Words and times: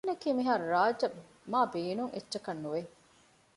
ކްއީންއަކީ 0.03 0.29
މިހާރު 0.37 0.65
ރާޖްއަށް 0.73 1.19
މާބޭނުން 1.51 2.11
އެއްޗަކަށް 2.13 2.61
ނުވެ 2.63 2.81